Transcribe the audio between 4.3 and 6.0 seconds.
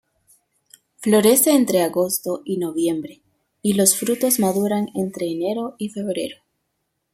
maduran entre enero y